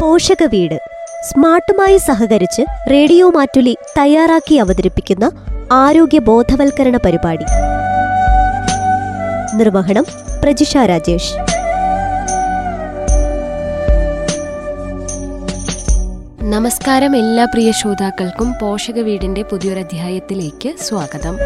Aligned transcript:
പോഷക 0.00 0.42
വീട്. 0.42 0.78
സ്മാർട്ടുമായി 1.28 1.96
സഹകരിച്ച് 1.96 2.62
റേഡിയോ 2.90 3.30
മാറ്റുലി 3.30 3.76
തയ്യാറാക്കി 3.98 4.54
അവതരിപ്പിക്കുന്ന 4.54 5.30
ആരോഗ്യ 5.72 6.18
ബോധവൽക്കരണ 6.18 6.96
പരിപാടി. 6.96 7.44
നിർവഹണം 9.56 10.06
പ്രജിഷ 10.44 10.76
രാജേഷ്. 10.76 11.34
നമസ്കാരം 16.44 17.16
എല്ലാ 17.16 17.44
പ്രിയ 17.44 17.72
ശ്രോതാക്കൾക്കും 17.72 18.54
പോഷക 18.62 18.98
വീടിന്റെ 18.98 19.42
പുതിയൊരധ്യായത്തിലേക്ക് 19.42 20.72
സ്വാഗതം. 20.76 21.38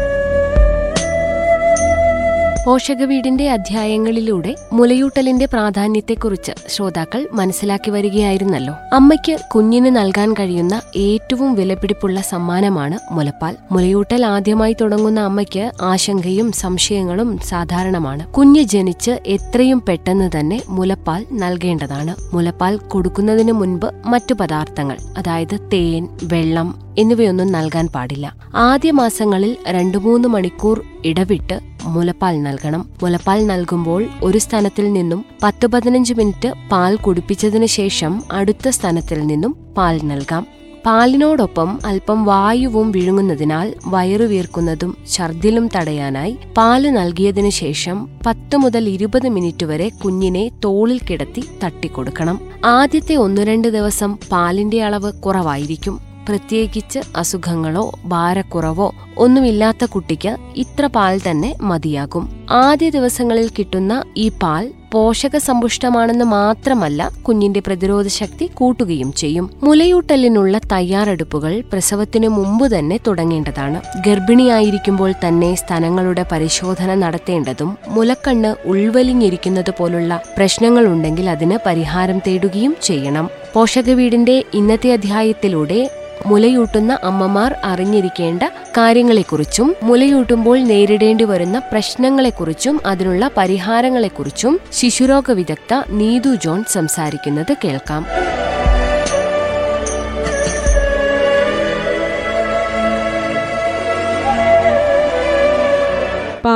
പോഷക 2.65 3.03
വീടിന്റെ 3.03 3.49
അധ്യായങ്ങളിലൂടെ 3.49 4.55
മുലയൂട്ടലിന്റെ 4.73 5.45
പ്രാധാന്യത്തെക്കുറിച്ച് 5.45 6.51
ശ്രോതാക്കൾ 6.69 7.27
മനസ്സിലാക്കി 7.33 7.91
വരികയായിരുന്നല്ലോ. 7.91 8.73
അമ്മയ്ക്ക് 8.93 9.39
കുഞ്ഞിന് 9.55 9.95
നൽകാൻ 9.95 10.33
കഴിയുന്ന 10.33 10.81
ഏറ്റവും 10.95 11.55
വിലപിടിപ്പുള്ള 11.55 12.21
സമ്മാനമാണ് 12.21 13.13
മുലപ്പാൽ. 13.13 13.55
മുലയൂട്ടൽ 13.71 14.25
ആദ്യമായി 14.25 14.75
തുടങ്ങുന്ന 14.81 15.19
അമ്മയ്ക്ക് 15.19 15.71
ആശങ്കയും 15.81 16.51
സംശയങ്ങളും 16.51 17.39
സാധാരണമാണ്. 17.43 18.33
കുഞ്ഞ് 18.33 18.61
ജനിച്ച് 18.61 19.11
എത്രയും 19.25 19.81
പെട്ടെന്ന് 19.81 20.39
തന്നെ 20.39 20.61
മുലപ്പാൽ 20.67 21.25
നൽകേണ്ടതാണ്. 21.31 22.35
മുലപ്പാൽ 22.35 22.77
കൊടുക്കുന്നതിന് 22.77 23.51
മുൻപ് 23.51 23.91
മറ്റു 24.05 24.33
പദാർത്ഥങ്ങൾ 24.33 24.97
അതായത് 25.17 25.59
തേൻ 25.73 26.09
വെള്ളം 26.23 26.84
എന്നിവയൊന്നും 26.97 27.51
നൽകാൻ 27.51 27.87
പാടില്ല. 27.87 28.35
ആദ്യ 28.55 28.91
മാസങ്ങളിൽ 28.91 29.57
രണ്ടു 29.67 29.97
മൂന്ന് 29.97 30.27
മണിക്കൂർ 30.27 30.83
ഇടവിട്ട് 31.05 31.59
മുലപ്പാൽ 31.83 32.43
നൽകണം. 32.43 32.89
മുലപ്പാൽ 33.03 33.45
നൽകുമ്പോൾ 33.45 34.05
ഒരു 34.23 34.37
സ്ഥലത്തിൽ 34.37 34.93
നിന്നും 34.93 35.25
പത്ത് 35.43 35.67
പതിനഞ്ച് 35.67 36.13
മിനിറ്റ് 36.13 36.53
പാൽ 36.71 36.95
കുടിപ്പിച്ചതിനു 36.95 37.65
ശേഷം 37.65 38.23
അടുത്ത 38.31 38.69
സ്ഥലത്തിൽ 38.69 39.27
നിന്നും 39.27 39.55
പാൽ 39.77 39.99
നൽകാം. 40.03 40.47
പാലിനോടൊപ്പം 40.85 41.79
അല്പം 41.85 42.25
വായുവും 42.25 42.91
വിഴുങ്ങുന്നതിനാൽ 42.91 43.73
വയറു 43.87 44.23
വീർക്കുന്നതും 44.23 44.97
ഛർദിലും 45.13 45.69
തടയാനായി 45.75 46.37
പാൽ 46.57 46.89
നൽകിയതിനു 46.89 47.49
ശേഷം 47.49 48.09
പത്ത് 48.25 48.57
മുതൽ 48.57 48.89
ഇരുപത് 48.89 49.29
മിനിറ്റ് 49.29 49.65
വരെ 49.65 49.89
കുഞ്ഞിനെ 49.89 50.51
തോളിൽ 50.63 50.99
കിടത്തി 50.99 51.43
തട്ടിക്കൊടുക്കണം. 51.63 52.41
ആദ്യത്തെ 52.65 53.15
ഒന്നു 53.15 53.41
രണ്ട് 53.41 53.67
ദിവസം 53.67 54.17
പാലിന്റെ 54.31 54.83
അളവ് 54.83 55.11
കുറവായിരിക്കും. 55.13 56.04
പ്രത്യേകിച്ച് 56.27 56.99
അസുഖങ്ങളോ 57.15 57.99
ഭാരക്കുറവോ 58.05 58.95
ഒന്നുമില്ലാത്ത 59.17 59.85
കുട്ടിക്ക് 59.85 60.37
ഇത്ര 60.55 60.85
പാൽ 60.85 61.21
തന്നെ 61.29 61.55
മതിയാകും. 61.61 62.29
ആദ്യ 62.49 62.89
ദിവസങ്ങളിൽ 62.89 63.49
കിട്ടുന്ന 63.49 64.03
ഈ 64.17 64.29
പാൽ 64.43 64.71
പോഷക 64.91 65.37
സമ്പുഷ്ടമാണെന്ന് 65.37 66.25
മാത്രമല്ല 66.25 67.11
കുഞ്ഞിന്റെ 67.21 67.59
പ്രതിരോധ 67.59 68.07
ശക്തി 68.07 68.45
കൂട്ടുകയും 68.53 69.13
ചെയ്യും. 69.13 69.49
മുലയൂട്ടലിനുള്ള 69.63 70.57
തയ്യാറെടുപ്പുകൾ 70.71 71.63
പ്രസവത്തിനു 71.71 72.27
മുമ്പ് 72.27 72.77
തന്നെ 72.77 72.99
തുടങ്ങേണ്ടതാണ്. 73.07 73.81
ഗർഭിണിയായിരിക്കുമ്പോൾ 74.07 75.13
തന്നെ 75.27 75.55
സ്ഥലങ്ങളുടെ 75.55 76.25
പരിശോധന 76.31 76.95
നടത്തേണ്ടതും 76.95 77.77
മുലക്കണ്ണ് 77.87 78.67
ഉൾവലിഞ്ഞിരിക്കുന്നത് 78.67 79.71
പോലുള്ള 79.77 80.21
പ്രശ്നങ്ങളുണ്ടെങ്കിൽ 80.37 81.29
അതിന് 81.29 81.57
പരിഹാരം 81.65 82.19
തേടുകയും 82.19 82.75
ചെയ്യണം. 82.81 83.29
പോഷക 83.53 83.89
വീടിന്റെ 83.89 84.43
ഇന്നത്തെ 84.53 84.93
അധ്യായത്തിലൂടെ 84.93 86.04
മുലയൂട്ടുന്ന 86.25 86.99
അമ്മമാർ 87.03 87.55
അറിഞ്ഞിരിക്കേണ്ട 87.63 88.43
കാര്യങ്ങളെക്കുറിച്ചും 88.77 89.75
മുലയൂട്ടുമ്പോൾ 89.83 90.59
നേരിടേണ്ടി 90.59 91.23
വരുന്ന 91.23 91.59
പ്രശ്നങ്ങളെക്കുറിച്ചും 91.59 92.81
അതിനുള്ള 92.85 93.31
പരിഹാരങ്ങളെക്കുറിച്ചും 93.37 94.59
ശിശുരോഗ 94.71 95.31
വിദഗ്ധ 95.31 95.73
നീതു 95.89 96.35
ജോൺ 96.35 96.63
സംസാരിക്കുന്നത് 96.67 97.53
കേൾക്കാം. 97.65 98.05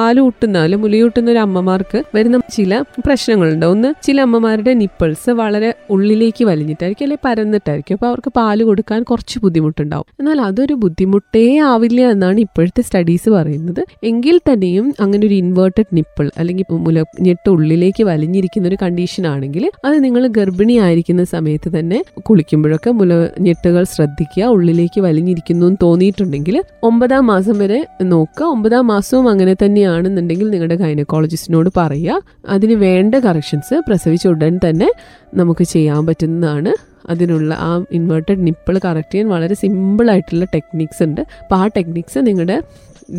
പാൽ 0.09 0.20
ഊട്ടുന്ന 0.20 0.58
അല്ലെ 0.58 0.78
മുലയൂട്ടുന്ന 0.78 1.28
ഒരു 1.31 1.40
അമ്മമാർക്ക് 1.40 2.00
വരുന്ന 2.16 2.38
ചില 2.56 2.84
പ്രശ്നങ്ങളുണ്ട്. 3.06 3.66
ഒന്ന് 3.66 3.90
ചില 4.06 4.22
അമ്മമാരുടെ 4.22 4.74
നിപ്പിൾസ് 4.74 5.31
വളരെ 5.40 5.70
ഉള്ളിലേക്ക് 5.90 6.44
വലിഞ്ഞിട്ടായിരിക്കും 6.46 7.06
അല്ലെങ്കിൽ 7.06 7.25
പരന്നിട്ടായിരിക്കും. 7.28 7.96
അപ്പോൾ 7.96 8.08
അവർക്ക് 8.08 8.31
പാൽ 8.36 8.59
കൊടുക്കാൻ 8.64 9.03
കുറച്ച് 9.03 9.38
ബുദ്ധിമുട്ടുണ്ടാവും. 9.44 10.06
എന്നാൽ 10.20 10.40
അതൊരു 10.42 10.74
ബുദ്ധിമുട്ടേ 10.74 11.44
ആവില്ല 11.72 12.02
എന്നാണ് 12.14 12.40
ഇപ്പോഴത്തെ 12.40 12.81
സ്റ്റഡീസ് 12.81 13.30
പറയുന്നത്. 13.30 13.81
എങ്കിൽ 14.03 14.40
തന്നെയും 14.50 14.88
അങ്ങനെ 15.00 15.28
ഒരു 15.28 15.34
ഇൻവേർട്ടഡ് 15.34 15.92
നിപ്പിൾ 15.97 16.30
അല്ലെങ്കിൽ 16.38 16.66
മുല 16.86 17.03
ഞെട്ട് 17.22 17.50
ഉള്ളിലേക്ക് 17.50 18.03
വലിഞ്ഞിരിക്കുന്ന 18.03 18.68
ഒരു 18.68 18.78
കണ്ടീഷൻ 18.81 19.28
ആണെങ്കിൽ 19.34 19.66
അത് 19.86 20.03
നിങ്ങൾ 20.06 20.28
ഗർഭിണി 20.40 20.78
ആയിരിക്കുന്ന 20.86 21.24
സമയത്ത് 21.24 21.72
തന്നെ 21.80 22.00
കുളിക്കുമ്പോഴൊക്കെ 22.30 22.91
മുല 23.02 23.14
ഞെട്ടുകൾ 23.47 23.84
ശ്രദ്ധിക്കുക. 23.96 24.44
ഉള്ളിലേക്ക് 24.56 25.02
വലിഞ്ഞിരിക്കുന്നു 25.08 25.66
എന്ന് 25.66 25.81
തോന്നിയിട്ടുണ്ടെങ്കിൽ 25.86 26.64
ഒമ്പതാം 26.84 27.26
മാസം 27.34 27.58
വരെ 27.59 27.80
നോക്കുക. 28.14 28.46
ഒമ്പതാം 28.56 28.88
മാസവും 28.94 29.28
അങ്ങനെ 29.30 29.53
തന്നെയാണെന്നുണ്ടെങ്കിൽ 29.99 30.49
നിങ്ങളുടെ 30.49 30.75
ഗൈനക്കോളജിസ്റ്റിനോട് 30.75 31.69
പറയുക. 31.77 32.21
അതിന് 32.49 32.73
വേണ്ട 32.73 33.15
കറക്ഷൻസ് 33.15 33.81
പ്രസവിച്ച 33.87 34.27
ഉടൻ 34.27 34.59
തന്നെ 34.69 34.91
നമുക്ക് 35.33 35.63
ചെയ്യാൻ 35.63 36.05
പറ്റുന്നതാണ്. 36.05 36.88
അതിനുള്ള 37.09 37.53
ആ 37.70 37.72
ഇൻവേർട്ടഡ് 37.92 38.42
നിപ്പിൾ 38.47 38.78
കറക്റ്റ് 38.86 39.14
ചെയ്യാൻ 39.14 39.30
വളരെ 39.36 39.58
സിമ്പിളായിട്ടുള്ള 39.64 40.46
ടെക്നിക്സ് 40.56 41.03
ഉണ്ട്. 41.08 41.22
അപ്പോൾ 41.44 41.56
ആ 41.56 41.68
ടെക്നിക്സ് 41.78 42.20
നിങ്ങളുടെ 42.30 42.58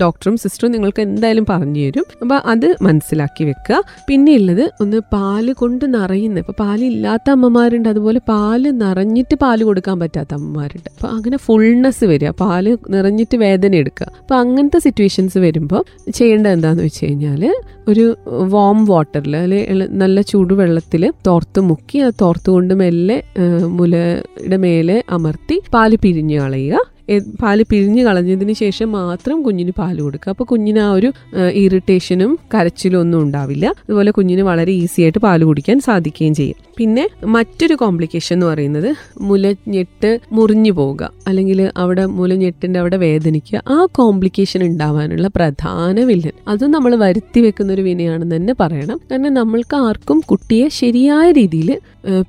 ഡോക്ടറും 0.01 0.35
സിസ്റ്ററും 0.43 0.73
നിങ്ങൾക്ക് 0.73 1.01
എന്തായാലും 1.03 1.45
പറഞ്ഞു 1.49 1.81
തരും. 1.85 2.05
അപ്പോൾ 2.23 2.39
അത് 2.53 2.67
മനസ്സിലാക്കി 2.87 3.45
വെക്കുക 3.45 3.79
പിന്നെ 4.09 4.33
ഉള്ളത് 4.41 4.63
ഒന്ന് 4.83 4.99
പാൽ 5.15 5.47
കൊണ്ട് 5.53 5.85
നിറയുന്ന 5.95 6.43
ഇപ്പോൾ 6.43 6.57
പാലില്ലാത്ത 6.61 7.31
അമ്മമാരുണ്ട്. 7.37 7.89
അതുപോലെ 7.89 8.21
പാൽ 8.29 8.63
നിറഞ്ഞിട്ട് 8.83 9.35
പാൽ 9.43 9.65
കൊടുക്കാൻ 9.69 9.97
പറ്റാത്ത 10.01 10.33
അമ്മമാരുണ്ട്. 10.35 10.89
അപ്പോൾ 10.97 11.11
അങ്ങനെ 11.17 11.37
ഫുൾനെസ് 11.47 12.05
വരിക 12.05 12.31
പാൽ 12.43 12.67
നിറഞ്ഞിട്ട് 12.95 13.37
വേദന 13.37 13.75
എടുക്കുക. 13.75 14.09
അപ്പോൾ 14.23 14.35
അങ്ങനത്തെ 14.35 14.81
സിറ്റുവേഷൻസ് 14.87 15.39
വരുമ്പോൾ 15.47 15.83
ചെയ്യേണ്ടത് 16.19 16.53
എന്താണെന്ന് 16.53 16.87
വെച്ച് 16.89 17.05
കഴിഞ്ഞാൽ 17.07 17.43
ഒരു 17.89 18.07
വാം 18.55 18.79
വാട്ടറിൽ 18.87 19.37
അല്ലെങ്കിൽ 19.37 19.83
നല്ല 20.03 20.21
ചൂടുവെള്ളത്തിൽ 20.21 21.03
തോർത്ത് 21.27 21.61
മുക്കി 21.61 21.99
ആ 21.99 22.11
തോർത്ത് 22.23 22.51
കൊണ്ട് 22.51 22.75
മെല്ലെ 22.75 23.17
മുലയുടെ 23.81 24.61
മേലെ 24.67 24.97
അമർത്തി 25.19 25.59
പാൽ 25.75 25.93
പിരിഞ്ഞു 26.05 26.39
കളയുക. 26.41 26.79
പാൽ 27.43 27.59
പിരിഞ്ഞു 27.71 28.03
കളഞ്ഞതിന് 28.07 28.55
ശേഷം 28.61 28.89
മാത്രം 28.97 29.37
കുഞ്ഞിന് 29.45 29.73
പാൽ 29.79 29.95
കൊടുക്കുക. 30.03 30.31
അപ്പോൾ 30.33 30.47
കുഞ്ഞിന് 30.51 30.81
ആ 30.87 30.91
ഒരു 30.99 31.09
ഇറിറ്റേഷനും 31.63 32.33
കരച്ചിലും 32.53 32.99
ഒന്നും 33.03 33.19
ഉണ്ടാവില്ല. 33.25 33.67
അതുപോലെ 33.85 34.11
കുഞ്ഞിന് 34.19 34.43
വളരെ 34.51 34.73
ഈസി 34.83 35.01
ആയിട്ട് 35.05 35.21
പാൽ 35.25 35.41
കുടിക്കാൻ 35.49 35.81
സാധിക്കുകയും 35.89 36.35
ചെയ്യും. 36.41 36.59
പിന്നെ 36.79 37.05
മറ്റൊരു 37.35 37.75
കോംപ്ലിക്കേഷൻ 37.83 38.35
എന്ന് 38.37 38.47
പറയുന്നത് 38.51 38.91
മുലഞ്ഞെട്ട് 39.31 40.11
മുറിഞ്ഞു 40.37 40.73
പോവുക. 40.79 41.03
അല്ലെങ്കിൽ 41.29 41.61
അവിടെ 41.83 42.05
മുലഞ്ഞെട്ടിന്റെ 42.21 42.81
അവിടെ 42.83 43.01
വേദനിക്കുക. 43.07 43.63
ആ 43.77 43.79
കോംപ്ലിക്കേഷൻ 44.01 44.63
ഉണ്ടാവാനുള്ള 44.69 45.27
പ്രധാന 45.39 45.97
വില്ലൻ. 46.11 46.37
അതും 46.55 46.73
നമ്മൾ 46.77 46.95
വരുത്തി 47.05 47.43
വെക്കുന്ന 47.49 47.71
ഒരു 47.79 47.85
വിനയാണെന്ന് 47.91 48.37
തന്നെ 48.37 48.57
പറയണം. 48.63 48.99
കാരണം 49.11 49.35
നമ്മൾക്ക് 49.41 49.77
ആർക്കും 49.89 50.21
കുട്ടിയെ 50.33 50.69
ശരിയായ 50.83 51.29
രീതിയിൽ 51.43 51.71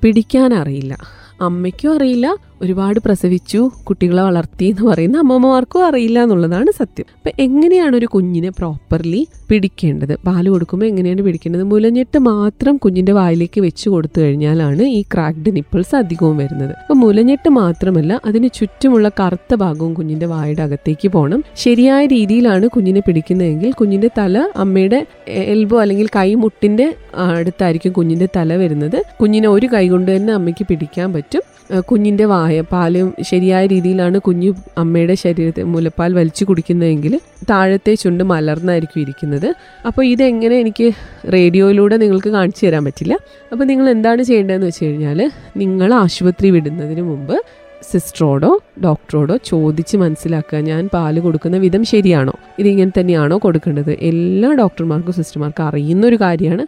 പിടിക്കാൻ 0.03 0.51
അറിയില്ല. 0.63 0.93
അമ്മയ്ക്കും 1.41 1.91
അറിയില്ല 1.93 2.27
ഒരുപാട് 2.61 2.99
പ്രസവിച്ചു 3.05 3.71
കുട്ടികളെ 3.83 4.23
വളർത്തി 4.23 4.65
എന്ന് 4.65 4.81
പറയുന്ന 4.81 5.17
അമ്മമാർക്കും 5.17 5.85
അറിയില്ല 5.85 6.23
എന്നുള്ളതാണ് 6.23 6.71
സത്യം. 6.77 7.05
അപ്പം 7.17 7.31
എങ്ങനെയാണ് 7.39 7.95
ഒരു 7.95 8.05
കുഞ്ഞിനെ 8.05 8.49
പ്രോപ്പർലി 8.49 9.27
പിടിക്കേണ്ടത്? 9.49 10.13
പാൽ 10.27 10.49
കൊടുക്കുമ്പോൾ 10.49 10.85
എങ്ങനെയാണ് 10.85 11.21
പിടിക്കേണ്ടത്? 11.21 11.63
മുലഞ്ഞിട്ട് 11.63 12.19
മാത്രം 12.19 12.77
കുഞ്ഞിന്റെ 12.77 13.11
വായിലേക്ക് 13.11 13.61
വെച്ച് 13.61 13.87
കൊടുത്തു 13.89 14.19
കഴിഞ്ഞാലാണ് 14.21 14.83
ഈ 14.97 15.01
ക്രാക്ഡ് 15.13 15.55
നിപ്പിൾസ് 15.55 15.95
അധികവും 15.95 16.37
വരുന്നത്. 16.37 16.71
അപ്പം 16.71 16.99
മുലഞ്ഞിട്ട് 16.99 17.49
മാത്രമല്ല 17.49 18.21
അതിന് 18.25 18.49
ചുറ്റുമുള്ള 18.55 19.09
കറുത്ത 19.19 19.55
ഭാഗവും 19.55 19.93
കുഞ്ഞിന്റെ 19.93 20.25
വായുടെ 20.25 20.63
അകത്തേക്ക് 20.63 21.07
പോകണം 21.07 21.43
ശരിയായ 21.55 22.05
രീതിയിലാണ് 22.05 22.67
കുഞ്ഞിനെ 22.67 23.01
പിടിക്കുന്നതെങ്കിൽ 23.07 23.71
കുഞ്ഞിന്റെ 23.71 24.09
തല 24.17 24.37
അമ്മയുടെ 24.55 24.99
എൽബോ 25.27 25.81
അല്ലെങ്കിൽ 25.81 26.07
കൈമുട്ടിന്റെ 26.15 26.87
അടുത്തായിരിക്കും 27.15 27.91
കുഞ്ഞിന്റെ 27.91 28.27
തല 28.35 28.55
വരുന്നത്. 28.55 29.03
കുഞ്ഞിനെ 29.21 29.47
ഒരു 29.47 29.67
കൈ 29.73 29.89
കൊണ്ട് 29.89 30.15
തന്നെ 30.15 30.33
അമ്മയ്ക്ക് 30.33 30.65
പിടിക്കാൻ 30.67 31.13
പറ്റും. 31.13 31.41
കുഞ്ഞിന്റെ 31.79 32.25
വായ 32.25 32.50
പാലും 32.59 33.13
ശരിയായ 33.21 33.65
രീതിയിലാണ് 33.65 34.19
കുഞ്ഞു 34.19 34.55
അമ്മയുടെ 34.77 35.13
ശരീരത്തെ 35.13 35.63
മുലപ്പാൽ 35.63 36.13
വലിച്ചു 36.13 36.45
കുടിക്കുന്നതെങ്കിൽ 36.45 37.19
താഴത്തെ 37.49 37.95
ചുണ്ട് 37.95 38.23
മലർന്നായിരിക്കും 38.23 39.01
ഇരിക്കുന്നത്. 39.01 39.55
അപ്പോൾ 39.87 40.05
ഇതെങ്ങനെ 40.05 40.59
എനിക്ക് 40.59 40.91
റേഡിയോയിലൂടെ 41.33 41.97
നിങ്ങൾക്ക് 41.97 42.29
കാണിച്ചു 42.29 42.65
തരാൻ 42.65 42.85
പറ്റില്ല. 42.85 43.17
അപ്പോൾ 43.51 43.63
നിങ്ങൾ 43.63 43.89
എന്താണ് 43.89 44.23
ചെയ്യേണ്ടതെന്ന് 44.23 44.67
വെച്ച് 44.67 44.85
കഴിഞ്ഞാൽ 44.85 45.31
നിങ്ങൾ 45.57 45.93
ആശുപത്രി 45.93 46.49
വിടുന്നതിന് 46.49 47.01
മുമ്പ് 47.01 47.43
സിസ്റ്ററോടോ 47.91 48.59
ഡോക്ടറോടോ 48.83 49.37
ചോദിച്ച് 49.45 49.97
മനസ്സിലാക്കുക 49.97 50.59
ഞാൻ 50.59 50.89
പാൽ 50.93 51.19
കൊടുക്കുന്ന 51.19 51.57
വിധം 51.57 51.83
ശരിയാണോ? 51.83 52.33
ഇതിങ്ങനെ 52.59 52.91
തന്നെയാണോ 52.99 53.37
കൊടുക്കേണ്ടത്? 53.37 53.91
എല്ലാ 53.91 54.53
ഡോക്ടർമാർക്കും 54.53 55.13
സിസ്റ്റർമാർക്കും 55.13 55.65
അറിയുന്ന 55.65 56.07
ഒരു 56.07 56.15
കാര്യമാണ്. 56.15 56.67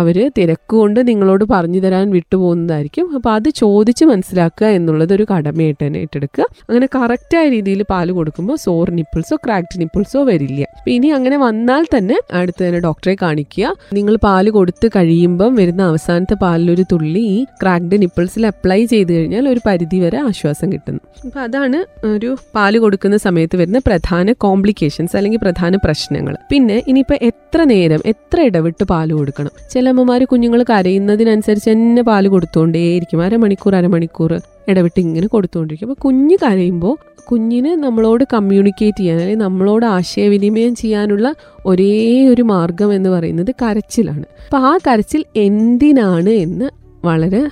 അവർ 0.00 0.16
തിരക്കുകൊണ്ട് 0.38 1.08
നിങ്ങളോട് 1.08 1.44
പറഞ്ഞു 1.50 1.80
തരാൻ 1.80 2.10
വിട്ടുപോകുന്നതായിരിക്കും. 2.10 3.06
അപ്പോൾ 3.16 3.30
അത് 3.38 3.48
ചോദിച്ച് 3.62 4.04
മനസ്സിലാക്കുക 4.04 4.66
എന്നുള്ളത് 4.66 5.12
ഒരു 5.16 5.26
കടമയായിട്ട് 5.32 5.82
തന്നെ 5.86 5.98
ഏറ്റെടുക്കുക. 6.04 6.44
അങ്ങനെ 6.68 6.88
കറക്റ്റായ 6.94 7.48
രീതിയിൽ 7.48 7.82
പാൽ 7.92 8.10
കൊടുക്കുമ്പോൾ 8.18 8.56
സോർ 8.56 8.90
നിപ്പിൾസോ 8.98 9.36
ക്രാക്ട് 9.44 9.80
നിപ്പിൾസോ 9.82 10.22
വരില്ല. 10.30 10.62
ഇനി 10.96 11.08
അങ്ങനെ 11.18 11.36
വന്നാൽ 11.36 11.84
തന്നെ 11.96 12.16
അടുത്ത് 12.40 12.62
തന്നെ 12.66 12.80
ഡോക്ടറെ 12.80 13.16
കാണിക്കുക. 13.22 13.74
നിങ്ങൾ 13.98 14.16
പാൽ 14.26 14.50
കൊടുത്ത് 14.50 14.90
കഴിയുമ്പം 14.96 15.54
വരുന്ന 15.54 15.82
അവസാനത്തെ 15.82 16.34
പാലിലൊരു 16.34 16.84
തുള്ളി 16.92 17.22
ഈ 17.36 17.44
ക്രാക്ഡ് 17.62 17.98
നിപ്പിൾസിൽ 18.02 18.46
അപ്ലൈ 18.52 18.80
ചെയ്ത് 18.84 19.12
കഴിഞ്ഞാൽ 19.12 19.48
ഒരു 19.48 19.60
പരിധി 19.66 20.00
വരെ 20.04 20.18
ആശ്വാസം 20.28 20.72
കിട്ടുന്നു. 20.72 21.00
അപ്പോൾ 21.26 21.40
അതാണ് 21.40 21.78
ഒരു 22.12 22.36
പാൽ 22.54 22.78
കൊടുക്കുന്ന 22.78 23.16
സമയത്ത് 23.16 23.56
വരുന്ന 23.56 23.80
പ്രധാന 23.86 24.32
കോംപ്ലിക്കേഷൻസ് 24.46 25.16
അല്ലെങ്കിൽ 25.16 25.38
പ്രധാന 25.38 25.76
പ്രശ്നങ്ങൾ. 25.76 26.34
പിന്നെ 26.50 26.82
ഇനിയിപ്പോൾ 26.88 27.18
എത്ര 27.30 27.62
നേരം 27.64 28.00
എത്ര 28.12 28.40
ഇടവിട്ട് 28.40 28.84
പാൽ 28.84 29.12
കൊടുക്കണം? 29.12 29.52
അമ്മമാർ 29.88 30.24
കുഞ്ഞുങ്ങൾ 30.24 30.64
കരയുന്നതിനനുസരിച്ച് 30.70 31.70
തന്നെ 31.70 32.02
പാൽ 32.02 32.28
കൊടുത്തുകൊണ്ടേയിരിക്കും 32.28 33.22
അരമണിക്കൂർ 33.22 33.74
അരമണിക്കൂർ 33.74 34.32
ഇടവിട്ട് 34.68 35.00
ഇങ്ങനെ 35.00 35.26
കൊടുത്തുകൊണ്ടിരിക്കും 35.26 35.90
അപ്പോൾ 35.90 36.02
കുഞ്ഞ് 36.02 36.38
കരയുമ്പോൾ 36.42 36.98
കുഞ്ഞിന് 37.30 37.68
നമ്മളോട് 37.68 38.24
കമ്മ്യൂണിക്കേറ്റ് 38.32 38.98
ചെയ്യാൻ 38.98 39.18
അല്ലെങ്കിൽ 39.18 39.38
നമ്മളോട് 39.38 39.86
ആശയവിനിമയം 39.86 40.74
ചെയ്യാനുള്ള 40.74 41.34
ഒരേ 41.66 42.28
ഒരു 42.28 42.42
മാർഗം 42.42 42.94
എന്ന് 42.94 43.10
പറയുന്നത് 43.10 43.54
കരച്ചിലാണ്. 43.62 44.24
അപ്പോൾ 44.44 44.56
ആ 44.56 44.78
കരച്ചിൽ 44.86 45.24
എന്തിനാണ് 45.36 46.28
എന്ന് 46.28 46.70
വളരെ 47.04 47.48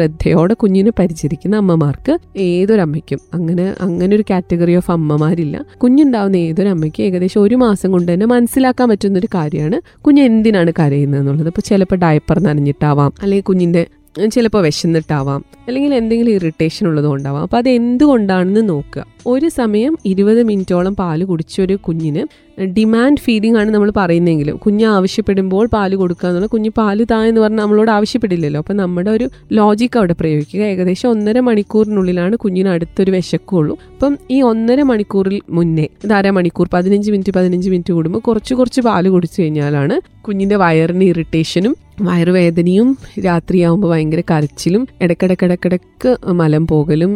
ശ്രദ്ധയോടെ 0.00 0.54
കുഞ്ഞിനെ 0.54 0.92
പരിചരിക്കുന്ന 0.98 1.56
അമ്മമാർക്ക് 1.56 2.18
ഏതൊരമ്മയ്ക്കും 2.36 3.18
അങ്ങനെ 3.34 3.74
അങ്ങനെ 3.80 4.16
ഒരു 4.16 4.24
കാറ്റഗറി 4.30 4.74
ഓഫ് 4.74 4.90
അമ്മമാരില്ല. 4.90 5.64
കുഞ്ഞുണ്ടാവുന്ന 5.82 6.36
ഏതൊരമ്മയ്ക്കും 6.36 7.04
ഏകദേശം 7.04 7.40
ഒരു 7.40 7.54
മാസം 7.54 7.92
കൊണ്ട് 7.92 8.12
തന്നെ 8.12 8.26
മനസ്സിലാക്കാൻ 8.26 8.88
പറ്റുന്ന 8.88 9.18
ഒരു 9.18 9.28
കാര്യമാണ് 9.34 10.00
കുഞ്ഞ് 10.02 10.22
എന്തിനാണ് 10.22 10.72
കരയുന്നത് 10.78 11.20
എന്നുള്ളത്. 11.20 11.46
അപ്പോൾ 11.46 11.60
ചിലപ്പോൾ 11.60 11.96
ഡയപ്പർ 11.96 12.38
നനഞ്ഞിട്ടാവാം. 12.42 13.12
അല്ലെങ്കിൽ 13.22 13.44
കുഞ്ഞിന്റെ 13.44 13.86
ചിലപ്പോൾ 14.18 14.62
വിശന്നിട്ടാവാം 14.62 15.44
അല്ലെങ്കിൽ 15.68 15.94
എന്തെങ്കിലും 15.94 16.32
ഇറിറ്റേഷൻ 16.32 16.86
ഉള്ളതുകൊണ്ടാവാം. 16.86 17.42
അപ്പോൾ 17.42 17.56
അത് 17.56 17.68
എന്തുകൊണ്ടാണെന്ന് 17.68 18.68
നോക്കുക. 18.68 19.06
ഒരു 19.26 19.48
സമയം 19.48 19.98
ഇരുപത് 20.04 20.42
മിനിറ്റോളം 20.42 20.96
പാൽ 20.96 21.24
കുടിച്ചൊരു 21.24 21.74
കുഞ്ഞിന് 21.74 22.50
ഡിമാൻഡ് 22.64 23.18
ഫീഡിംഗ് 23.18 23.58
ആണ് 23.58 23.70
നമ്മൾ 23.70 23.92
പറയുന്നതെങ്കിലും 23.96 24.56
കുഞ്ഞ് 24.56 24.86
ആവശ്യപ്പെടുമ്പോൾ 24.86 25.66
പാൽ 25.66 25.94
കൊടുക്കുക 25.94 26.28
എന്നുള്ള 26.28 26.46
കുഞ്ഞ് 26.46 26.70
പാൽ 26.70 27.04
താ 27.04 27.24
എന്ന് 27.24 27.40
പറഞ്ഞാൽ 27.40 27.62
നമ്മളോട് 27.62 27.90
ആവശ്യപ്പെടില്ലല്ലോ. 27.90 28.58
അപ്പോൾ 28.58 28.74
നമ്മുടെ 28.74 29.10
ഒരു 29.10 29.28
ലോജിക്ക് 29.52 29.98
അവിടെ 29.98 30.14
പ്രയോഗിക്കുക. 30.20 30.60
ഏകദേശം 30.60 31.08
ഒന്നര 31.08 31.40
മണിക്കൂറിനുള്ളിലാണ് 31.40 32.36
കുഞ്ഞിന് 32.36 32.68
അടുത്തൊരു 32.68 33.10
വിശക്കുള്ളൂ. 33.10 33.78
അപ്പം 33.92 34.18
ഈ 34.30 34.42
ഒന്നര 34.42 34.82
മണിക്കൂറിൽ 34.82 35.40
മുന്നേ 35.50 35.88
ഇത് 36.04 36.12
അരമണിക്കൂർ 36.12 36.68
പതിനഞ്ച് 36.72 37.10
മിനിറ്റ് 37.10 37.32
പതിനഞ്ച് 37.32 37.70
മിനിറ്റ് 37.70 37.92
കൂടുമ്പോൾ 37.92 38.18
കുറച്ച് 38.18 38.54
കുറച്ച് 38.54 38.80
പാൽ 38.80 39.08
കുടിച്ചു 39.08 39.42
കഴിഞ്ഞാലാണ് 39.42 40.00
കുഞ്ഞിന്റെ 40.20 40.56
വയറിന് 40.56 41.04
ഇറിറ്റേഷനും 41.04 41.76
വയറുവേദനയും 42.06 42.88
രാത്രിയാവുമ്പോൾ 43.26 43.88
ഭയങ്കര 43.92 44.22
കരച്ചിലും 44.30 44.82
ഇടക്കിടക്കിടക്കിടക്ക് 45.02 46.10
മലം 46.40 46.64
പോകലും 46.66 47.12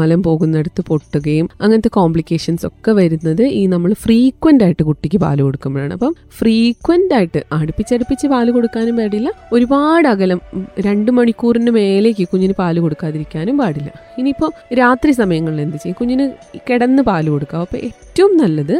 മലം 0.00 0.20
പോകുന്നിടത്ത് 0.22 0.82
പൊട്ടുകയും 0.90 1.48
അങ്ങനത്തെ 1.60 1.88
കോംപ്ലിക്കേഷൻസ് 1.88 2.66
ഒക്കെ 2.66 2.92
വരുന്നത് 2.92 3.42
ഈ 3.60 3.66
നമ്മൾ 3.66 3.92
ഫ്രീക്വന്റ് 4.04 4.64
ആയിട്ട് 4.64 4.82
കുട്ടിക്ക് 4.82 5.18
പാൽ 5.18 5.42
കൊടുക്കുമ്പോഴാണ്. 5.42 5.92
അപ്പം 5.92 6.14
ഫ്രീക്വന്റ് 6.38 7.14
ആയിട്ട് 7.14 7.42
അടുപ്പിച്ചടുപ്പിച്ച് 7.52 8.26
പാൽ 8.26 8.50
കൊടുക്കാനും 8.50 8.96
പാടില്ല. 8.96 9.30
ഒരുപാട് 9.52 10.08
അകലം 10.08 10.40
രണ്ട് 10.80 11.10
മണിക്കൂറിന് 11.10 11.70
മേലേക്ക് 11.70 12.26
കുഞ്ഞിന് 12.32 12.52
പാൽ 12.58 12.78
കൊടുക്കാതിരിക്കാനും 12.80 13.58
പാടില്ല. 13.58 13.90
ഇനിയിപ്പോൾ 14.18 14.52
രാത്രി 14.78 15.12
സമയങ്ങളിൽ 15.12 15.60
എന്ത് 15.60 15.76
ചെയ്യും? 15.76 15.96
കുഞ്ഞിന് 16.00 16.26
കിടന്ന് 16.70 17.02
പാൽ 17.02 17.28
കൊടുക്കുക. 17.28 17.58
അപ്പോൾ 17.58 17.80
ഏറ്റവും 17.88 18.36
നല്ലത് 18.36 18.76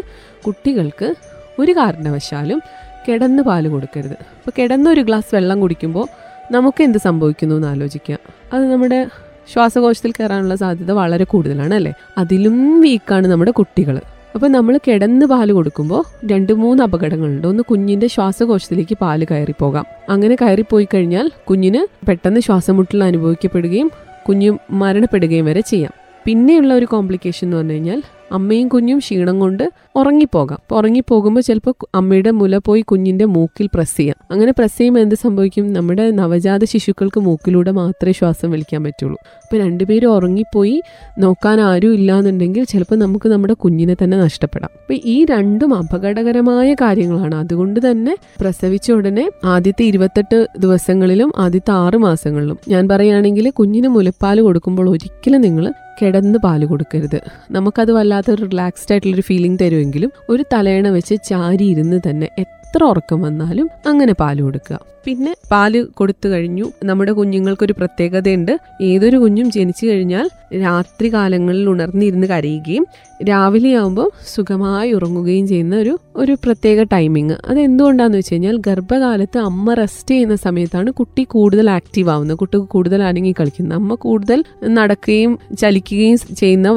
കുട്ടികൾക്ക് 0.47 1.15
ഒരു 1.59 1.73
കാരണവശാലും 1.73 2.61
കിടന്ന് 3.09 3.43
പാൽ 3.43 3.69
കൊടുക്കരുത്. 3.69 4.13
അപ്പോൾ 4.13 4.51
കിടന്നൊരു 4.59 5.01
ഗ്ലാസ് 5.01 5.35
വെള്ളം 5.35 5.61
കുടിക്കുമ്പോൾ 5.61 6.07
നമുക്ക് 6.53 6.85
എന്ത് 6.85 6.99
സംഭവിക്കുന്നു 6.99 7.55
എന്ന് 7.55 7.69
ആലോചിക്കുക. 7.69 8.19
അത് 8.53 8.73
നമ്മുടെ 8.73 9.07
ശ്വാസകോശത്തിൽ 9.53 10.13
കയറാനുള്ള 10.13 10.55
സാധ്യത 10.55 10.93
വളരെ 10.93 11.25
കൂടുതലാണ് 11.25 11.75
അല്ലേ? 11.75 11.93
അതിലും 12.19 12.81
വീക്കാണ് 12.81 13.27
നമ്മുടെ 13.27 13.51
കുട്ടികൾ 13.51 14.01
അപ്പോൾ 14.35 14.49
നമ്മൾ 14.49 14.81
കിടന്ന് 14.89 15.27
പാൽ 15.27 15.53
കൊടുക്കുമ്പോൾ 15.53 16.03
രണ്ട് 16.33 16.53
മൂന്ന് 16.53 16.83
അപകടങ്ങളുണ്ട്. 16.83 17.47
ഒന്ന് 17.47 17.63
കുഞ്ഞിന്റെ 17.63 18.07
ശ്വാസകോശത്തിലേക്ക് 18.07 18.97
പാൽ 19.01 19.25
കയറിപ്പോകാം 19.25 19.87
അങ്ങനെ 20.09 20.35
കയറിപ്പോയി 20.35 20.89
കഴിഞ്ഞാൽ 20.95 21.31
കുഞ്ഞിന് 21.45 22.07
പെട്ടെന്ന് 22.07 22.41
ശ്വാസമുട്ടൽ 22.41 23.05
അനുഭവിക്കപ്പെടുകയും 23.05 23.91
കുഞ്ഞ് 24.29 24.59
മരണപ്പെടുകയും 24.71 25.45
വരെ 25.45 25.61
ചെയ്യാം. 25.61 25.93
പിന്നെയുള്ള 26.25 26.75
ഒരു 26.75 26.85
കോംപ്ലിക്കേഷൻ 26.85 27.47
എന്ന് 27.47 27.57
പറഞ്ഞു 27.57 27.73
കഴിഞ്ഞാൽ 27.73 28.03
അമ്മയും 28.33 28.69
കുഞ്ഞും 28.69 28.99
ക്ഷീണം 28.99 29.41
കൊണ്ട് 29.41 29.73
ഉറങ്ങിപ്പോകാം. 29.97 30.59
അപ്പോൾ 30.61 30.77
ഉറങ്ങിപ്പോകുമ്പോൾ 30.77 31.41
ചിലപ്പോൾ 31.41 31.75
അമ്മയുടെ 31.95 32.31
മുല 32.31 32.59
പോയി 32.59 32.81
കുഞ്ഞിന്റെ 32.81 33.25
മൂക്കിൽ 33.25 33.69
പ്രസ് 33.75 33.97
ചെയ്യാം. 33.97 34.17
അങ്ങനെ 34.31 34.53
പ്രസ് 34.59 34.79
ചെയ്യുമ്പോൾ 34.79 35.01
എന്ത് 35.01 35.15
സംഭവിക്കും? 35.15 35.73
നമ്മുടെ 35.73 36.11
നവജാത 36.11 36.65
ശിശുക്കൾക്ക് 36.65 37.21
മൂക്കിലൂടെ 37.21 37.71
മാത്രമേ 37.71 38.13
ശ്വാസം 38.13 38.51
വലിക്കാൻ 38.51 38.85
പറ്റുള്ളൂ. 38.85 39.17
അപ്പോൾ 39.43 39.57
രണ്ടുപേരും 39.57 40.11
ഉറങ്ങിപ്പോയി 40.11 40.83
നോക്കാൻ 41.19 41.61
ആരും 41.61 41.95
ഇല്ലാന്നുണ്ടെങ്കിൽ 41.95 42.65
ചിലപ്പോൾ 42.65 42.97
നമുക്ക് 42.97 43.29
നമ്മുടെ 43.29 43.53
കുഞ്ഞിനെ 43.55 43.97
തന്നെ 44.05 44.19
നഷ്ടപ്പെടാം. 44.19 44.71
അപ്പോൾ 44.81 44.99
ഈ 45.05 45.25
രണ്ടും 45.31 45.75
അപകടകരമായ 45.75 46.75
കാര്യങ്ങളാണ്. 46.75 47.35
അതുകൊണ്ട് 47.35 47.91
തന്നെ 47.91 48.17
പ്രസവിച്ച 48.41 48.93
ഉടനെ 48.93 49.31
ആദ്യത്തെ 49.45 49.83
ഇരുപത്തെട്ട് 49.83 50.49
ദിവസങ്ങളിലും 50.59 51.33
ആദ്യത്തെ 51.39 51.71
ആറ് 51.71 51.97
മാസങ്ങളിലും 51.97 52.59
ഞാൻ 52.69 52.89
പറയുകയാണെങ്കിൽ 52.89 53.51
കുഞ്ഞിന് 53.51 53.89
മുലപ്പാൽ 53.89 54.41
കൊടുക്കുമ്പോൾ 54.41 54.91
ഒരിക്കലും 54.91 55.41
നിങ്ങൾ 55.41 55.73
കിടന്ന് 56.03 56.39
പാൽ 56.39 56.65
കൊടുക്കരുത്. 56.65 57.21
നമുക്കത് 57.51 57.93
വല്ലാത്തൊരു 57.93 58.45
റിലാക്സ്ഡ് 58.45 58.93
ആയിട്ടുള്ളൊരു 58.93 59.21
ഫീലിംഗ് 59.21 59.59
തരുമെങ്കിലും 59.63 60.13
ഒരു 60.29 60.45
തലയണ 60.53 60.89
വെച്ച് 60.89 61.15
ചാരി 61.25 61.65
ഇരുന്ന് 61.65 62.01
തന്നെ 62.09 62.29
എത്ര 62.69 62.85
ഉറക്കം 62.85 63.23
വന്നാലും 63.23 63.71
അങ്ങനെ 63.87 64.13
പാൽ 64.13 64.41
കൊടുക്കുക. 64.41 64.79
പിന്നെ 65.05 65.35
പാൽ 65.51 65.83
കൊടുത്തു 65.83 66.29
കഴിഞ്ഞു. 66.29 66.71
നമ്മുടെ 66.85 67.13
കുഞ്ഞുങ്ങൾക്കൊരു 67.13 67.73
പ്രത്യേകതയുണ്ട്. 67.73 68.59
ഏതൊരു 68.83 69.17
കുഞ്ഞും 69.17 69.51
ജനിച്ചു 69.51 69.87
കഴിഞ്ഞാൽ 69.87 70.31
രാത്രി 70.63 71.13
കാലങ്ങളിൽ 71.13 71.69
ഉണർന്നിരുന്ന് 71.69 72.27
കരയുകയും 72.27 72.87
രാവിലെ 73.29 73.77
ആകുമ്പോൾ 73.77 74.11
സുഖമായി 74.35 74.93
ഉറങ്ങുകയും 74.93 75.47
ചെയ്യുന്ന 75.47 75.77
ഒരു 75.77 75.99
ഒരു 76.17 76.37
പ്രത്യേക 76.45 76.83
ടൈമിങ് 76.83 77.37
അത് 77.49 77.61
എന്തുകൊണ്ടാന്ന് 77.61 78.19
വെച്ച് 78.19 78.35
കഴിഞ്ഞാൽ 78.35 78.57
ഗർഭകാലത്ത് 78.57 79.39
അമ്മ 79.39 79.75
റെസ്റ്റ് 79.75 80.11
ചെയ്യുന്ന 80.11 80.37
സമയത്താണ് 80.37 80.91
കുട്ടി 80.91 81.23
കൂടുതൽ 81.25 81.71
ആക്റ്റീവ് 81.71 82.11
ആവുന്നത്. 82.11 82.37
കുട്ടിക്ക് 82.37 82.67
കൂടുതൽ 82.67 83.03
അനങ്ങി 83.03 83.35
കളിക്കുന്നത്. 83.41 83.79
അമ്മ 83.79 83.95
കൂടുതൽ 83.95 84.45
നടക്കുകയും 84.69 85.39
ചലിക്കുകയും 85.59 86.19
ചെയ്യുന്ന 86.37 86.69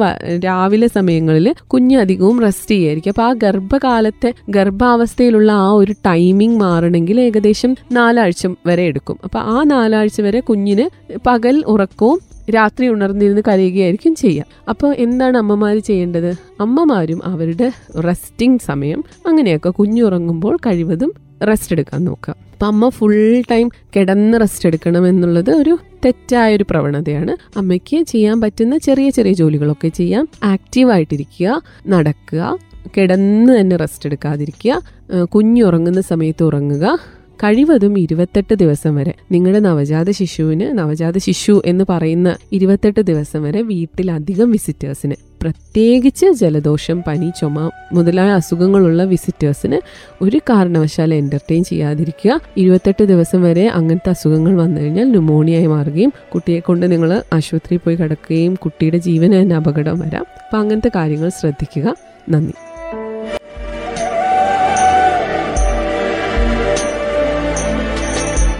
രാവിലെ 0.44 0.86
സമയങ്ങളിൽ 0.86 1.54
കുഞ്ഞ് 1.66 1.98
അധികവും 1.98 2.40
റെസ്റ്റ് 2.40 2.70
ചെയ്യായിരിക്കും 2.70 3.10
അപ്പോൾ 3.10 3.22
ആ 3.22 3.32
ഗർഭകാലത്തെ 3.32 4.34
ഗർഭാവസ്ഥയിലുള്ള 4.50 5.52
ആ 5.52 5.68
ഒരു 5.82 5.92
ടൈമിംഗ് 6.06 6.60
മാറണമെങ്കിൽ 6.60 7.20
ഏകദേശം 7.20 7.72
നാലാഴ്ച 7.92 8.46
വരെ 8.66 8.82
എടുക്കും. 8.82 9.16
അപ്പോൾ 9.24 9.38
ആ 9.38 9.62
നാലാഴ്ച 9.62 10.20
വരെ 10.20 10.40
കുഞ്ഞിന് 10.40 10.86
പകൽ 11.26 11.64
ഉറക്കവും 11.66 12.20
രാത്രി 12.54 12.88
ഉണർന്നിരുന്ന് 12.88 13.42
കരയുകയായിരിക്കും 13.48 14.14
ചെയ്യുക 14.14 14.44
അപ്പോൾ 14.68 14.94
എന്താണ് 14.98 15.36
അമ്മമാർ 15.38 15.78
ചെയ്യേണ്ടത്? 15.78 16.30
അമ്മമാരും 16.60 17.20
അവരുടെ 17.24 17.68
റെസ്റ്റിംഗ് 18.00 18.60
സമയം 18.60 19.04
അങ്ങനെയൊക്കെ 19.26 19.70
കുഞ്ഞുറങ്ങുമ്പോൾ 19.70 20.56
കഴിവതും 20.56 21.12
റെസ്റ്റ് 21.48 21.74
എടുക്കാൻ 21.74 22.04
നോക്കുക. 22.04 22.34
അപ്പം 22.52 22.66
അമ്മ 22.66 22.88
ഫുൾ 22.88 23.42
ടൈം 23.50 23.70
കിടന്ന് 23.96 24.40
റെസ്റ്റ് 24.40 24.66
എടുക്കണം 24.66 25.08
എന്നുള്ളത് 25.08 25.50
ഒരു 25.50 25.78
തെറ്റായ 26.04 26.56
ഒരു 26.56 26.64
പ്രവണതയാണ്. 26.70 27.32
അമ്മയ്ക്ക് 27.58 28.02
ചെയ്യാൻ 28.02 28.40
പറ്റുന്ന 28.40 28.78
ചെറിയ 28.78 29.10
ചെറിയ 29.10 29.32
ജോലികളൊക്കെ 29.32 29.88
ചെയ്യാം. 29.88 30.28
ആക്റ്റീവായിട്ടിരിക്കുക 30.44 31.62
നടക്കുക 31.88 32.58
കിടന്ന് 32.96 33.60
തന്നെ 33.60 33.76
റെസ്റ്റ് 33.76 34.08
എടുക്കാതിരിക്കുക. 34.08 34.82
കുഞ്ഞുറങ്ങുന്ന 35.24 36.00
സമയത്ത് 36.00 36.42
ഉറങ്ങുക. 36.42 36.98
കഴിവതും 37.44 37.98
ഇരുപത്തെട്ട് 37.98 38.54
ദിവസം 38.54 38.96
വരെ. 38.96 39.14
നിങ്ങളുടെ 39.32 39.60
നവജാത 39.60 40.10
ശിശുവിന് 40.10 40.78
നവജാത 40.78 41.18
ശിശു 41.18 41.62
എന്ന് 41.66 41.84
പറയുന്ന 41.88 42.36
ഇരുപത്തെട്ട് 42.52 43.00
ദിവസം 43.00 43.42
വരെ 43.42 43.62
വീട്ടിലധികം 43.62 44.50
വിസിറ്റേഴ്സിന് 44.50 45.14
പ്രത്യേകിച്ച് 45.42 46.26
ജലദോഷം 46.26 47.02
പനി 47.06 47.30
ചുമ 47.40 47.70
മുതലായ 47.92 48.30
അസുഖങ്ങളുള്ള 48.30 49.04
വിസിറ്റേഴ്സിന് 49.04 49.80
ഒരു 50.24 50.36
കാരണവശാലും 50.36 51.16
എന്റർടൈൻ 51.16 51.64
ചെയ്യാതിരിക്കുക. 51.64 52.40
ഇരുപത്തെട്ട് 52.56 53.04
ദിവസം 53.04 53.42
വരെ 53.42 53.66
അങ്ങനത്തെ 53.68 54.10
അസുഖങ്ങൾ 54.10 54.54
വന്നു 54.56 54.80
കഴിഞ്ഞാൽ 54.80 55.04
ന്യൂമോണിയായി 55.04 55.66
മാറുകയും 55.66 56.12
കുട്ടിയെ 56.34 56.60
കൊണ്ട് 56.60 56.92
നിങ്ങൾ 56.92 57.22
ആശുപത്രിയിൽ 57.32 57.80
പോയി 57.84 57.96
കിടക്കുകയും 57.96 58.54
കുട്ടിയുടെ 58.54 58.98
ജീവന് 58.98 59.34
തന്നെ 59.34 59.56
അപകടം 59.56 60.00
വരാം. 60.00 60.26
അപ്പം 60.44 60.58
അങ്ങനത്തെ 60.58 60.90
കാര്യങ്ങൾ 60.96 61.28
ശ്രദ്ധിക്കുക. 61.28 61.94
നന്ദി. 62.30 62.71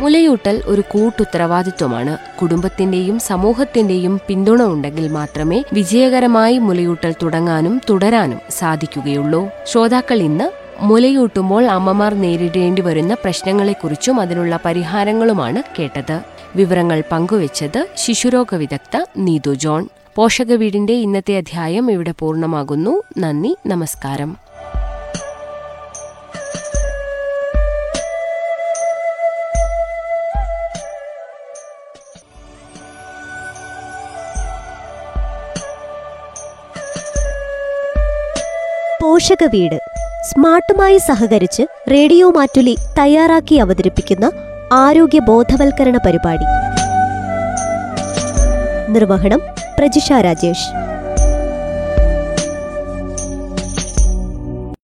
മുലയൂട്ടൽ 0.02 0.62
ഒരു 0.66 0.82
കൂട്ടുത്തരവാദിത്വമാണ്. 0.90 2.18
കുടുംബത്തിന്റെയും 2.38 3.18
സമൂഹത്തിന്റെയും 3.18 4.20
പിന്തുണ 4.28 4.62
ഉണ്ടെങ്കിൽ 4.62 5.08
മാത്രമേ 5.08 5.64
വിജയകരമായി 5.72 6.58
മുലയൂട്ടൽ 6.58 7.14
തുടങ്ങാനും 7.22 7.80
തുടരാനും 7.90 8.38
സാധിക്കുകയുള്ളൂ. 8.50 9.48
ശ്രോതാക്കൾ 9.64 10.22
ഇന്ന് 10.22 10.50
മുലയൂട്ടുമ്പോൾ 10.80 11.64
അമ്മമാർ 11.64 12.14
നേരിടേണ്ടി 12.14 12.82
വരുന്ന 12.82 13.14
പ്രശ്നങ്ങളെക്കുറിച്ചും 13.14 14.20
അതിനുള്ള 14.20 14.60
പരിഹാരങ്ങളുമാണ് 14.64 15.62
കേട്ടത്. 15.78 16.20
വിവരങ്ങൾ 16.56 17.02
പങ്കുവച്ചത് 17.12 17.88
ശിശുരോഗ 17.96 18.54
വിദഗ്ധ 18.54 19.06
നീതു 19.18 19.54
ജോൺ. 19.54 19.88
പോഷക 20.16 20.44
പോഷകവീടിന്റെ 20.44 20.92
ഇന്നത്തെ 20.92 21.36
അധ്യായം 21.36 21.90
ഇവിടെ 21.90 22.14
പൂർണമാകുന്നു. 22.18 23.02
നന്ദി 23.18 23.56
നമസ്കാരം. 23.66 24.41
പോഷക 39.02 39.44
വീട് 39.44 39.80
സ്മാർട്ടുമായി 40.26 40.98
സഹകരിച്ച് 40.98 41.62
റേഡിയോ 41.90 42.30
മാറ്റുലി 42.30 42.76
തയ്യാറാക്കി 42.98 43.54
അവതരിപ്പിക്കുന്ന 43.54 44.30
ആരോഗ്യ 44.72 45.18
ബോധവൽക്കരണ 45.18 45.96
പരിപാടി. 45.96 46.44
നിർവഹണം 48.92 49.40
പ്രജിഷ 49.78 50.12
രാജേഷ്. 50.12 50.91